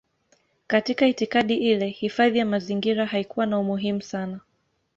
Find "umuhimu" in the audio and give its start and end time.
3.59-4.01